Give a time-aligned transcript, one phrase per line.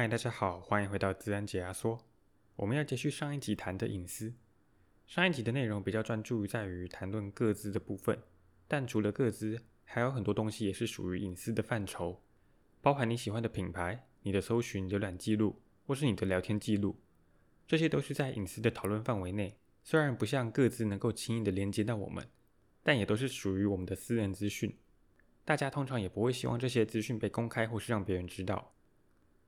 [0.00, 1.98] 嗨，大家好，欢迎回到自然解压缩。
[2.56, 4.32] 我们要继续上一集谈的隐私。
[5.06, 8.18] 上一集的内容比较专注于在于谈论个资的部分，
[8.66, 12.22] 但除了个资，还有很多东西也是属于隐私的范畴，
[12.80, 16.98] 包含你喜欢的品牌、你的搜寻浏览记录，或是你的聊天记录，
[17.66, 19.58] 这些都是在隐私的讨论范围内。
[19.84, 22.26] 虽然不像个资能够轻易的连接到我们，
[22.82, 24.74] 但也都是属于我们的私人资讯。
[25.44, 28.72] 大家通常也不会希望这些资讯被公开或是让别人知道。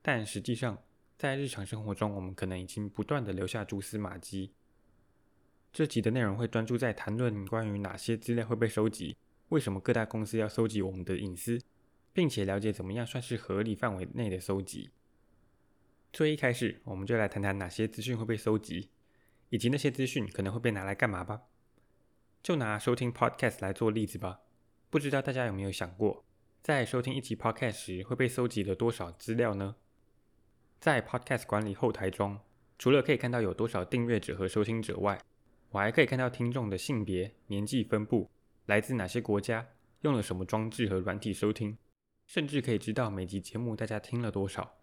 [0.03, 0.83] 但实际上，
[1.17, 4.53] 在日常生活中，我们可能已经不断地留下蛛丝马迹。
[5.71, 9.15] 这集的内容会专注在谈论关于哪些资料会被收集，
[9.47, 11.59] 为什么各大公司要收集我们的隐私，
[12.11, 14.91] 并且了解怎么样算是合理范围内的收集。
[16.11, 18.89] 最一开始，我们就来谈谈哪些资讯会被收集，
[19.49, 21.43] 以及那些资讯可能会被拿来干嘛吧。
[22.43, 24.41] 就拿收听 Podcast 来做例子吧。
[24.89, 26.25] 不知道大家有没有想过，
[26.61, 29.77] 在收听一集 Podcast 时会被收集了多少资料呢？
[30.83, 32.37] 在 Podcast 管理后台中，
[32.77, 35.17] 除了可以看到有多少订阅者和收听者外，
[35.69, 38.29] 我还可以看到听众的性别、年纪分布，
[38.65, 39.65] 来自哪些国家，
[40.01, 41.77] 用了什么装置和软体收听，
[42.27, 44.75] 甚至可以知道每集节目大家听了多少。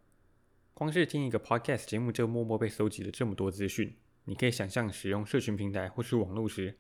[0.73, 6.79] 光是听一个 Podcast 节目就默默被收集了这么多资讯，你可以想象使用社群平台或是网络时，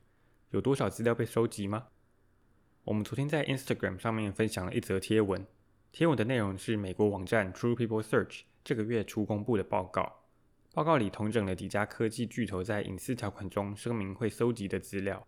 [0.53, 1.89] 有多少资料被收集吗？
[2.85, 5.47] 我们昨天在 Instagram 上面分享了一则贴文，
[5.93, 8.45] 贴文的内容是美国网站 True People Search。
[8.62, 10.25] 这个月初公布的报告，
[10.72, 15.27] 报告里统整了几家科技巨头在隐私条款中声明会搜集的资料。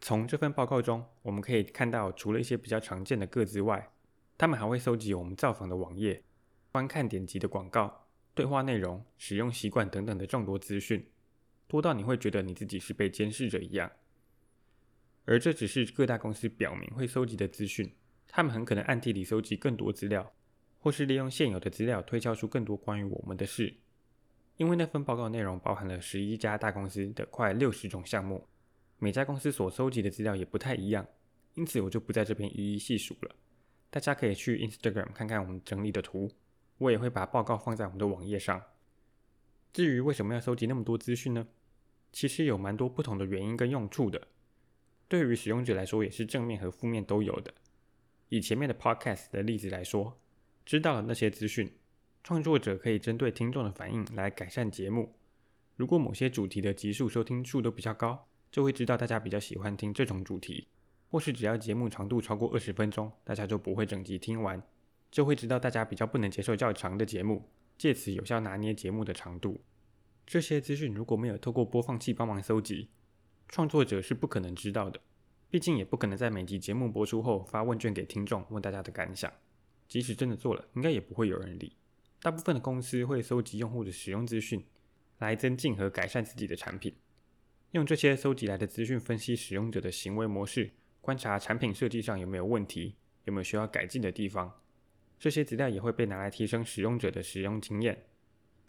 [0.00, 3.92] 从这份报告中，我们可以看到，除了一些比较常见的个资外，
[4.36, 6.24] 他们还会搜集我们造访的网页、
[6.72, 11.06] 观看点击的广告、对话内容、使用习惯等等的众多资讯，
[11.68, 13.92] 多到你会觉得你自己是被监视着一样。
[15.24, 17.94] 而这只是各大公司表明会搜集的资讯，
[18.26, 20.32] 他们很可能暗地里搜集更多资料。
[20.82, 23.72] 或是利用现有的资料推敲出更多关于我们的事，
[24.56, 28.44] 因为那份报告内容包含了十一家大公司的快六十种项目，
[28.98, 31.06] 每家公司所收集的资料也不太一样，
[31.54, 33.34] 因此我就不在这边一一细数了。
[33.90, 36.28] 大家可以去 Instagram 看看我们整理的图，
[36.78, 38.60] 我也会把报告放在我们的网页上。
[39.72, 41.46] 至于为什么要收集那么多资讯呢？
[42.10, 44.20] 其实有蛮多不同的原因跟用处的，
[45.06, 47.54] 对于使用者来说也是正面和负面都有的。
[48.30, 50.18] 以前面的 Podcast 的例子来说。
[50.64, 51.72] 知道了那些资讯，
[52.22, 55.14] 创作者可以针对听众的反应来改善节目。
[55.76, 60.68] 如果某些主题的集数收听数都比较高，就会知道大家比较喜欢听这种主题；
[61.10, 64.62] 或是只要节目长度超过二十分钟，大家就不会整集听完，
[65.10, 69.62] 就会知道大家比较不能接受较长的节目，借此有效拿捏节目的长度。
[70.24, 72.90] 这些资讯如果没有透过播放器帮忙搜集，
[73.48, 75.00] 创作者是不可能知道的。
[75.50, 79.30] 毕竟也不可能在每集节目播出后发问卷给听众，问大家的感想。
[79.92, 81.76] 即使真的做了，应该也不会有人理。
[82.22, 84.64] 大部分的公司会收集用户的使用资讯，
[85.18, 86.96] 来增进和改善自己的产品。
[87.72, 90.70] 用这些收集来的资讯分析使用者的行为模式，
[91.02, 94.62] 观察产品设计上有没有问题，有没有需要改进的地方。
[95.18, 98.06] 这些资料也会被拿来提升使用者的使用经验。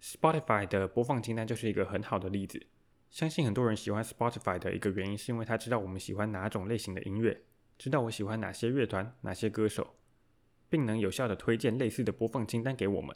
[0.01, 2.61] Spotify 的播放清单就是一个很好的例子。
[3.09, 7.43] 相信很多人喜欢 Spotify 的一个原因，是因为他知道我们喜欢哪种类型的音乐，
[7.77, 9.95] 知道我喜欢哪些乐团、哪些歌手。
[10.73, 13.15] 并能有效地推荐类似的播放清单给我们，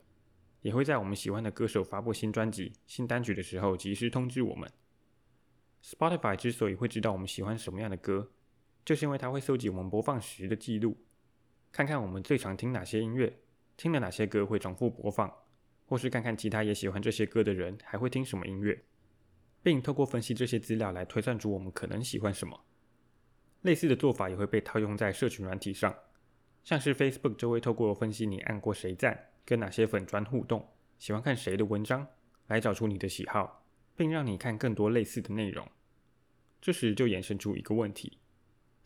[0.61, 4.71] 也会在我们喜欢的歌手发布新专辑、新单曲的时候及时通知我们。
[5.83, 8.29] Spotify 之所以会知道我们喜欢什么样的歌，
[8.85, 10.95] 就是因为它会搜集我们播放时的记录，
[11.71, 13.39] 看看我们最常听哪些音乐，
[13.75, 15.33] 听了哪些歌会重复播放，
[15.87, 18.83] 或是看看其他也喜欢这些歌的人还会听什么音乐，
[19.63, 22.63] 并透过分析这些资料来推算出我们可能喜欢什么。
[23.63, 25.95] 类似的做法也会被套用在社群软体上。
[26.67, 30.67] 像是 Facebook 就会透过分析你按过谁赞、跟哪些粉砖互动、
[30.97, 32.05] 喜欢看谁的文章，
[32.47, 33.63] 来找出你的喜好，
[33.95, 35.65] 并让你看更多类似的内容。
[36.59, 38.17] 这时就衍生出一个问题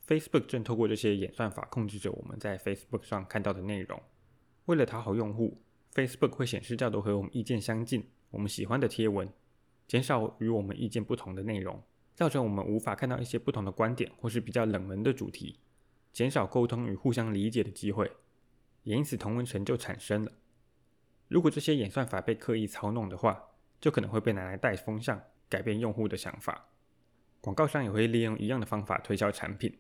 [0.06, 4.00] ：Facebook 正透过这些演算法控制着我们在 Facebook 上看到的内容。
[4.66, 5.60] 为了讨好用户
[5.96, 9.28] ，Facebook 会显示较多和我们意见相近、我们喜欢的贴文，
[9.88, 11.82] 减少与我们意见不同的内容，
[12.14, 15.58] 造成我们无法看到一些不同的观点或是比较冷门的主题。
[16.12, 18.12] 减少沟通与互相理解的机会，
[18.84, 20.32] 也因此同温层就产生了。
[21.28, 23.42] 如果这些演算法被刻意操弄的话，
[23.80, 26.68] 就可能会被拿来带风向，改变用户的想法。
[27.40, 29.80] 广告商也会利用一样的方法推销产品，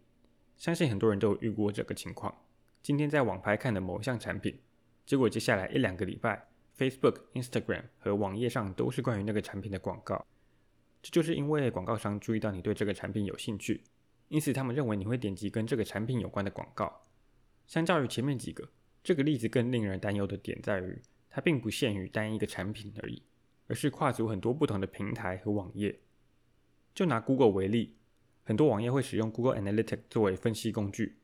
[0.58, 2.34] 相信很多人都有遇过这个情况。
[2.82, 4.58] 今天在网拍看的某项产品，
[5.06, 6.48] 结果接下来一两个礼拜
[6.78, 10.26] ，Facebook、Instagram 和网页上都是关于那个产品的广告。
[11.04, 13.84] 这就是因为广告商注意到你对这个产品有兴趣。
[14.32, 17.02] 因此，他们认为你会点击跟这个产品有关的广告。
[17.68, 18.70] 相较于前面几个，
[19.04, 23.22] 这个例子更令人担忧的点在于，它并不限于单一的产品而已，
[23.68, 26.00] 而是跨足很多不同的平台和网页。
[26.96, 27.98] 就拿 Google 为例，
[28.46, 31.18] 很多网页会使用 Google Analytics 作为分析工具，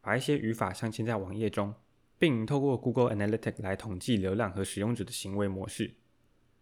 [0.00, 1.74] 把一些语法镶嵌在网页中，
[2.16, 5.94] 并透过 Google Analytics 来统计流量和使用者的行为模式。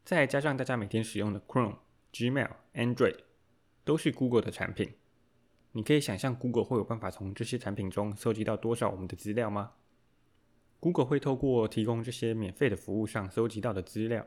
[0.02, 1.76] 再加上大家每天使用的 Chrome、
[2.10, 3.16] Gmail、Android，
[3.84, 4.94] 都是 Google 的产品。
[5.72, 9.72] 你可以想象 Google 会有办法从这些产品中收集到多少我们的资料吗
[10.80, 14.26] ？Google 会透过提供这些免费的服务上收集到的资料，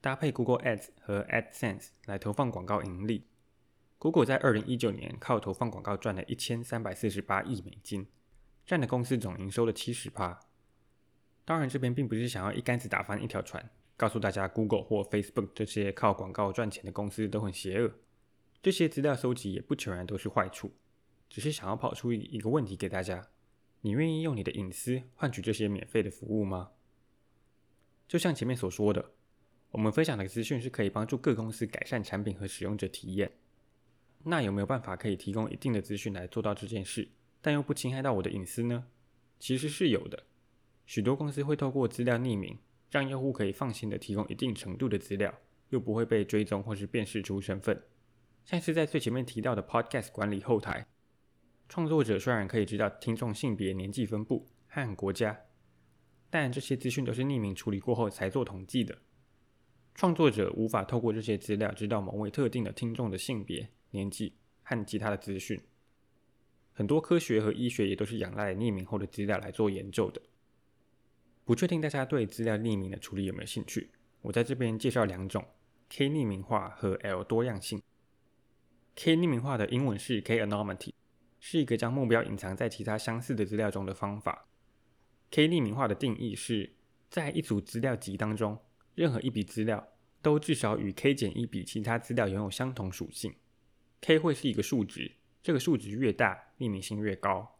[0.00, 3.26] 搭配 Google Ads 和 AdSense 来投放广告盈利。
[3.98, 8.06] Google 在二零一九年靠投放广告赚了一千三百四十八亿美金，
[8.64, 10.40] 占了公司总营收的七十趴。
[11.44, 17.92] 当然，这边并不是想要一竿子打翻一条船，告诉大家 Google 或 Facebook 这些靠广告赚钱的公司都很邪恶。
[18.64, 20.72] 这些资料收集也不全然都是坏处，
[21.28, 23.28] 只是想要抛出一个问题给大家：
[23.82, 26.70] 你愿意用你的隐私换取这些免费的服务吗？
[28.08, 29.10] 就像前面所说的，
[29.72, 33.32] 我们分享的资讯是可以帮助各公司改善产品和使用者体验。
[34.22, 37.06] 那有没有办法可以提供一定的资讯来做到这件事，
[37.42, 38.86] 但又不侵害到我的隐私呢？
[39.38, 40.22] 其实是有的。
[40.86, 42.58] 许多公司会透过资料匿名，
[42.90, 45.38] 让用户可以放心的提供一定程度的资料，
[45.68, 47.78] 又不会被追踪或是辨识出身份。
[48.44, 50.86] 像是在最前面提到的 Podcast 管理后台，
[51.68, 55.40] 创作者虽然可以知道听众性别、年纪分布和国家，
[56.28, 58.98] 但这些资讯都是匿名处理过后才做统计的。
[59.94, 63.68] 创作者无法透过这些资料知道某位特定的听众的性别。
[63.92, 65.60] 年纪和其他的资讯，
[66.72, 70.20] 很多科学和医学也都是仰赖匿名后的资料来做研究的。
[71.44, 73.88] 不确定大家对资料匿名的处理有没有兴趣？
[74.20, 75.46] 我在这边介绍两种
[75.90, 77.80] ：K 匿名化和 L 多样性。
[78.96, 80.92] K 匿名化的英文是 K-anonymity，
[81.40, 84.46] 是一个将目标隐藏在其他相似的资料中的方法。
[85.30, 86.74] K 匿名化的定义是
[87.10, 88.58] 在一组资料集当中，
[88.94, 89.88] 任何一笔资料
[90.22, 93.34] 都至少与 K 减一笔其他资料拥有相同属性。
[94.00, 97.58] K 会是一个数值，这个数值越大，匿名性越高。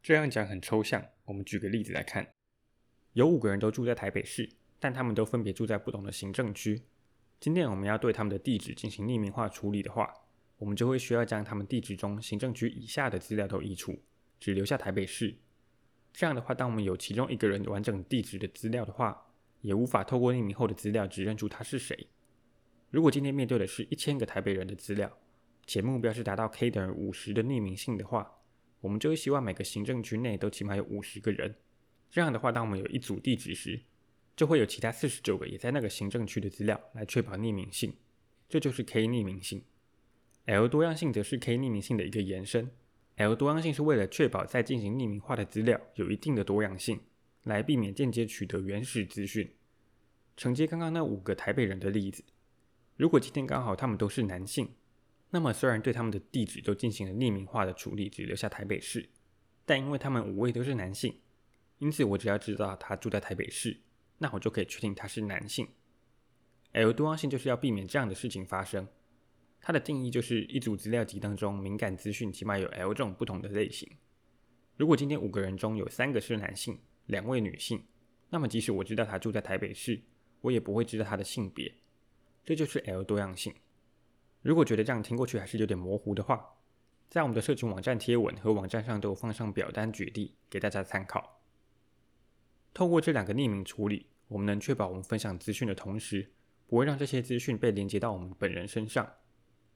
[0.00, 2.28] 这样讲很抽象，我们举个例子来看：
[3.14, 4.48] 有五个人都住在台北市，
[4.78, 6.82] 但他们都分别住在不同的行政区。
[7.40, 10.12] 今天我们要对他们的地址进行匿名化处理的话，
[10.62, 14.00] 我们就会需要将他们地址中行政区以下的资料都移除，
[14.38, 15.34] 只留下台北市。
[16.12, 19.26] 这样的话，当我们有其中一个人完整地址的资料的话，
[19.62, 22.06] 也无法透过匿名后的资料指认出他是谁。
[22.90, 25.18] 如果今天面对的是一千个台北人的资料，
[25.66, 28.38] 且目标是达到 k 等于五十的匿名性的话，
[28.82, 31.56] 我们就会希望每个行政区内都起码有五十个人。
[32.08, 33.80] 这样的话，当我们有一组地址时，
[34.36, 37.92] 就会有其他四十九个也在那个行政区的资料来确保匿名性。
[38.48, 39.64] 这就是 k 匿名性。
[40.46, 42.70] L 多样性则是 k 匿名性的一个延伸。
[43.16, 47.00] L 多样性是为了确保在进行匿名化的资料有一定的多样性，
[47.44, 49.54] 来避免间接取得原始资讯。
[50.36, 52.24] 承接刚刚那五个台北人的例子，
[52.96, 54.68] 如果今天刚好他们都是男性。
[55.34, 59.08] 那么，虽然对他们的地址都进行了匿名化的处理，只留下台北市，
[59.64, 61.20] 但因为他们五位都是男性，
[61.78, 63.80] 因此我只要知道他住在台北市，
[64.18, 65.68] 那我就可以确定他是男性。
[66.72, 68.88] L 多样性就是要避免这样的事情发生。
[69.64, 73.88] 它的定义就是一组资料集当中敏感资讯起码有 L 这种不同的类型。
[74.76, 77.84] 如果今天五个人中有三个是男性，两位女性，
[78.28, 80.02] 那么即使我知道他住在台北市，
[80.40, 81.72] 我也不会知道他的性别。
[82.44, 83.54] 这就是 L 多样性。
[84.40, 86.44] 如果觉得这样听过去还是有点模糊的话，
[87.08, 91.40] 在我们的社群网站贴文和网站上都有放上表单举例给大家参考。
[92.74, 96.32] 透过这两个匿名处理，我们能确保我们分享资讯的同时，
[96.66, 99.08] 不会让这些资讯被连接到我们本人身上。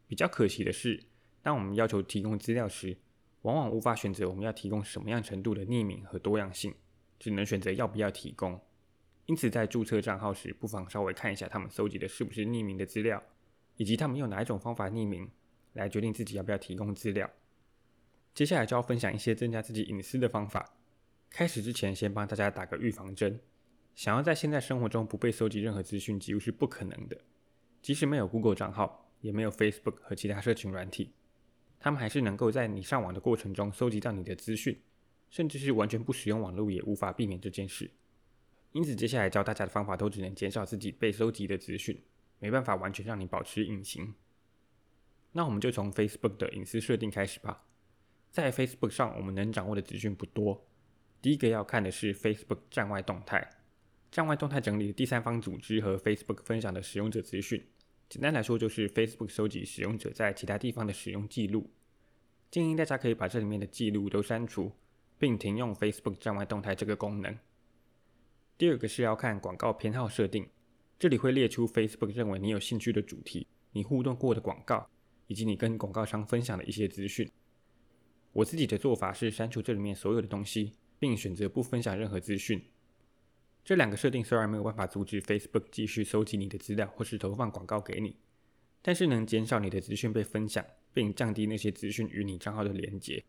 [0.07, 1.05] 比较可惜的是，
[1.43, 2.97] 当我们要求提供资料时，
[3.43, 6.75] 往往无法选择我们要提供什么样程度的匿名和多样性，
[7.19, 8.61] 只能选择要不要提供。
[9.27, 13.23] 因此，在注册账号时，不妨稍微看一下他们搜集的是不是匿名的资料。
[13.79, 15.31] 以及他们用哪一种方法匿名，
[15.75, 17.31] 来决定自己要不要提供资料。
[18.33, 20.79] 接下来就要分享一些增加自己隐私的方法。
[21.29, 23.39] 开始之前，先帮大家打个预防针。
[23.95, 27.21] 想要在现在生活中不被搜集任何资讯，几乎是不可能的。
[27.83, 31.11] 即使没有 Google 账号，也没有 Facebook 和其他社群软体，
[31.81, 34.81] 他们还是能够在你上网的过程中搜集到你的资讯，
[35.29, 37.91] 甚至是完全不使用网络也无法避免这件事。
[38.71, 42.01] 因此，接下来教大家的方法都只能减少自己被搜集的资讯。
[42.39, 44.15] 没办法完全让你保持隐形，
[45.33, 47.65] 那我们就从 Facebook 的隐私设定开始吧。
[48.31, 50.69] 在 Facebook 上，我们能掌握的资讯不多。
[51.23, 53.51] 第一个要看的是 Facebook 站外动态，
[54.11, 57.67] 站外动态整理的第三方组织和 Facebook 分享的使用者资讯。
[58.09, 61.69] 简单来说，就是 Facebook 收集使用者在其他地方的使用记录。
[62.51, 64.73] 建议大家可以把这里面的记录都删除，
[65.19, 67.37] 并停用 Facebook 站外动态这个功能。
[68.57, 70.49] 第二个是要看广告偏好设定，
[70.99, 74.89] 这里会列出 Facebook 认为你有兴趣的主题、你互动过的广告，
[75.27, 77.29] 以及你跟广告商分享的一些资讯。
[78.33, 82.63] 我自己的做法是删除这里面所有的东西，并选择不分享任何资讯。
[83.67, 88.15] 这两个设定虽然没有办法阻止 Facebook 继续收集你的资料或是投放广告给你，
[88.81, 93.25] 但是能减少你的资讯被分享，并降低那些资讯与你账号的连结。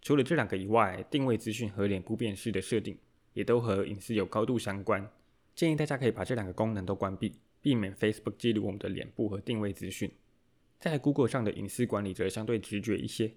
[0.00, 2.96] 除了这两个以外，定位资讯和脸部辨识的设定
[3.34, 5.06] 也都和隐私有高度相关。
[5.54, 10.10] 建议大家可以把这两个功能都关闭，避免 Facebook 记录我们的脸部和定位资讯。
[10.78, 13.30] 在 Google 上的隐私管理则相对直觉一些。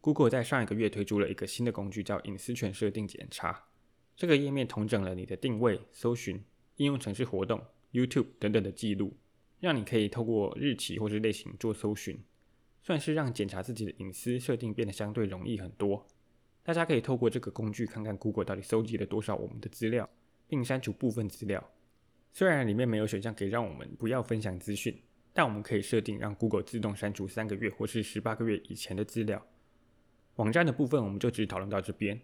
[0.00, 3.66] Google 在上一个月推出了一个新的工具，叫隐私权设定检查。
[4.16, 6.42] 这个页面统整了你的定位、搜寻、
[6.76, 7.60] 应用程式活动、
[7.92, 9.12] YouTube 等等的记录，
[9.60, 12.18] 让你可以透过日期或是类型做搜寻，
[12.82, 16.06] 算是让检查自己的隐私设定变得相对容易很多。
[16.62, 20.08] 大家可以透过这个工具看看 Google 到底收集了多少我们的资料，
[20.48, 21.72] 并删除部分资料。
[22.32, 24.96] 虽然里面没有选项可以让我们不要分享资讯，
[25.32, 29.44] 但我们可以设定让 Google 自动删除三个月或是十八个月以前的资料。
[30.36, 32.20] 网站的部分我们就只讨论到这边。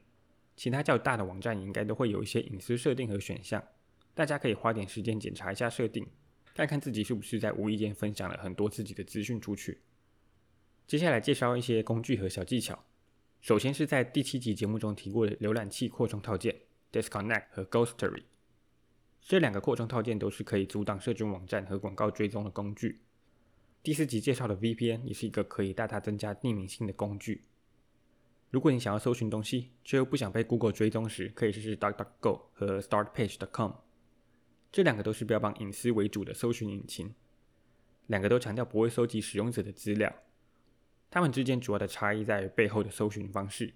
[0.61, 3.65] 其他较大的网站应该都会有一些隐私设定和选项，
[4.13, 6.07] 大家可以花点时间检查一下设定，
[6.53, 9.81] 看看自己是不是在无意间分享了很多自己的资讯出去。
[10.87, 12.85] 接下来介绍一些工具和小技巧。
[13.41, 16.55] 首先是在第七集节目中提过的浏览器扩充套件
[16.93, 18.25] Disconnect 和 Ghostery，
[19.23, 23.01] 这两个扩充套件都是可以阻挡社群网站和广告追踪的工具。
[23.83, 27.45] 第四集介绍的 VPN 也是一个可以大大增加匿名性的工具。
[28.51, 33.73] 如果你想要搜寻东西，却又不想被 Google 追踪时，可以试试 DuckDuckGo 和 StartPage.com。
[34.73, 37.15] 这两个都是标榜隐私为主的搜寻引擎，
[38.09, 40.13] 两个都强调不会收集使用者的资料。
[41.11, 43.73] 它们之间主要的差异在于背后的搜寻方式。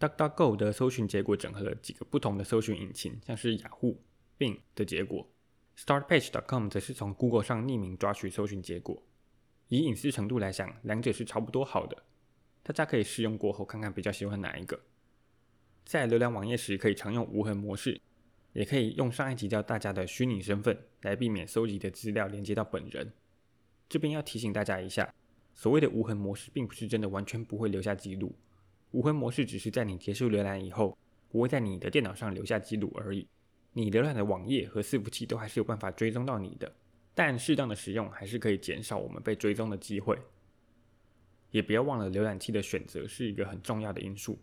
[0.00, 4.02] DuckDuckGo 的搜寻结果整合了几个不同的搜寻引擎，像是雅虎、
[4.38, 5.26] Bing 的结果。
[5.76, 9.02] StartPage.com 则是从 Google 上匿名抓取搜寻结果。
[9.68, 12.02] 以隐私程度来讲，两者是差不多好的。
[12.64, 14.80] 大家可以试用过后看看比较喜欢哪一个。
[15.84, 18.00] 在浏览网页时可以常用无痕模式，
[18.54, 23.12] 也可以用上一集教大家的虚拟身份来避免搜集的资料连接到本人。
[23.86, 25.14] 这边要提醒大家一下，
[25.52, 28.34] 所谓的无痕模式并不是真的完全不会留下记录，
[28.92, 30.96] 无痕模式只是在你结束浏览以后，
[31.28, 33.28] 不会在你的电脑上留下记录而已。
[33.74, 36.72] 你浏览的网页和伺服器都还是有办法追踪到你的，
[37.14, 40.18] 但适当的使用还是可以减少我们被追踪的机会。
[41.54, 44.36] 也不要忘了，浏览器的选择是一个很重要的因素。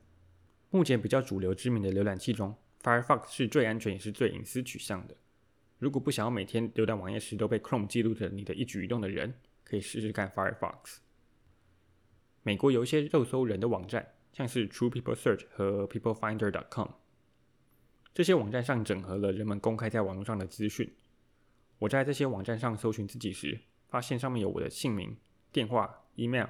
[0.69, 5.17] 目前比较主流知名的浏览器中，Firefox 是最安全也是最隐私取向的。
[5.77, 9.33] 如果不想要每天浏览网页时都被 Chrome 记录着你的一举一动的人，
[9.65, 10.99] 可以试试看 Firefox。
[12.43, 16.91] 美国有一些肉搜人的网站，像是 True People Search 和 PeopleFinder.com，
[18.13, 20.89] 这些网站上整合了人们公开在网络上的资讯。
[21.79, 25.17] 我在这些网站上搜寻自己时，发现上面有我的姓名、
[25.51, 26.47] 电话、email。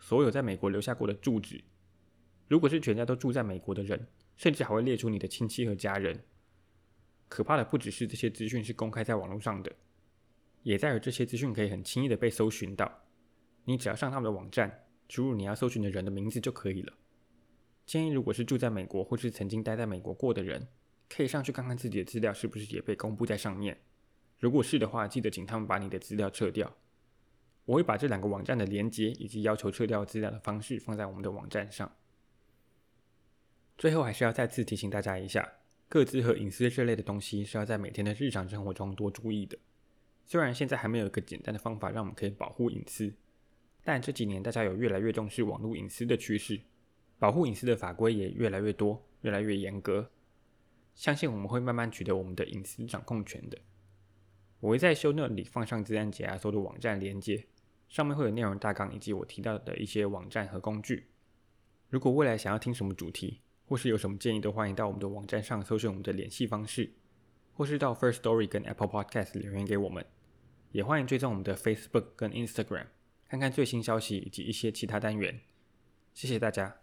[0.00, 1.62] 所有在美国留下过的住址，
[2.48, 6.18] 如果是全家都住在美国的人，甚至还会列出你的亲戚和家人。
[7.28, 9.70] 可怕的不只是这些资讯是公开在网络上的，
[10.64, 13.04] 也在于这些资讯可以很轻易的被搜寻到。
[13.64, 16.92] 你只要上他们的网站，输入你要搜寻的人的名字就可以了。
[17.86, 20.66] 建议如果是住在美国或是曾经待在美国过的人，
[21.08, 23.78] 可以上去看看自己的资料是不是也被公布在上面。
[24.38, 26.74] 如果是的话，记得请他们把你的资料撤掉。
[27.70, 31.88] 我会把这两个网站的连接以及要求撤掉资料的方式放在我们的网站上。
[33.78, 35.48] 最后还是要再次提醒大家一下，
[35.88, 39.56] 个资和隐私这类的东西是要在每天的日常生活中多注意的。
[40.26, 43.14] 虽然现在还没有一个简单的方法让我们可以保护隐私，
[43.84, 46.60] 但这几年大家有越来越重视网络隐私的趋势，
[47.20, 50.10] 保护隐私的法规也越来越多，越来越严格。
[50.96, 53.56] 相信我们会慢慢取得我们的隐私掌控权的。
[54.58, 57.46] 我会在 show note 里放上资安解压缩的网站连接。
[57.90, 61.08] 上面会有内容大纲以及我提到的一些网站和工具。
[61.88, 66.92] 如果未来想要听什么主题，或是有什么建议，都欢迎到我们的网站上搜寻我们的联系方式，
[67.52, 70.06] 或是到 First Story 跟 Apple Podcast 留言给我们。
[70.70, 72.86] 也欢迎追踪我们的 Facebook 跟 Instagram，
[73.28, 75.40] 看看最新消息以及一些其他单元。
[76.14, 76.79] 谢谢大家。